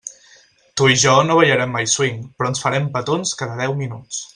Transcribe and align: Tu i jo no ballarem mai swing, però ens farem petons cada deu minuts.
Tu 0.81 0.87
i 0.93 0.95
jo 1.03 1.13
no 1.27 1.37
ballarem 1.41 1.75
mai 1.77 1.91
swing, 1.95 2.19
però 2.39 2.53
ens 2.55 2.67
farem 2.67 2.89
petons 2.99 3.39
cada 3.45 3.63
deu 3.65 3.81
minuts. 3.87 4.25